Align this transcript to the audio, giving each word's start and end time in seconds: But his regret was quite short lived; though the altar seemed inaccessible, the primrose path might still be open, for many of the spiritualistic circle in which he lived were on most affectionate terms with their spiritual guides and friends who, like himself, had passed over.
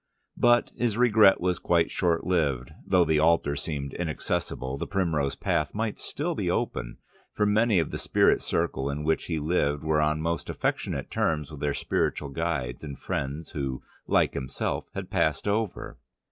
But 0.39 0.71
his 0.75 0.97
regret 0.97 1.39
was 1.39 1.59
quite 1.59 1.91
short 1.91 2.25
lived; 2.25 2.71
though 2.87 3.05
the 3.05 3.19
altar 3.19 3.55
seemed 3.55 3.93
inaccessible, 3.93 4.75
the 4.79 4.87
primrose 4.87 5.35
path 5.35 5.75
might 5.75 5.99
still 5.99 6.33
be 6.33 6.49
open, 6.49 6.97
for 7.33 7.45
many 7.45 7.77
of 7.77 7.91
the 7.91 7.99
spiritualistic 7.99 8.49
circle 8.49 8.89
in 8.89 9.03
which 9.03 9.25
he 9.25 9.37
lived 9.37 9.83
were 9.83 10.01
on 10.01 10.19
most 10.19 10.49
affectionate 10.49 11.11
terms 11.11 11.51
with 11.51 11.59
their 11.59 11.75
spiritual 11.75 12.29
guides 12.29 12.83
and 12.83 12.97
friends 12.97 13.51
who, 13.51 13.83
like 14.07 14.33
himself, 14.33 14.85
had 14.95 15.11
passed 15.11 15.47
over. 15.47 15.99